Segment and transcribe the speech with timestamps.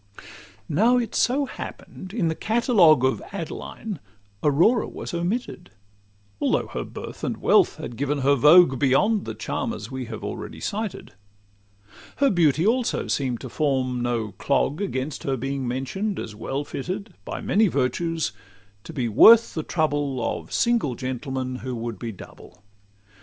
[0.67, 3.99] Now it so happen'd, in the catalogue Of Adeline,
[4.41, 5.69] Aurora was omitted,
[6.41, 10.59] Although her birth and wealth had given her vogue Beyond the charmers we have already
[10.59, 11.13] cited;
[12.15, 17.13] Her beauty also seem'd to form no clog Against her being mention'd as well fitted,
[17.23, 18.31] By many virtues,
[18.85, 22.63] to be worth the trouble Of single gentlemen who would be double.